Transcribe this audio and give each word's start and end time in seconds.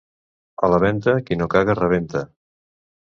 A 0.67 0.69
la 0.73 0.79
Venta, 0.85 1.13
qui 1.27 1.37
no 1.41 1.49
caga 1.57 1.77
rebenta. 1.81 2.25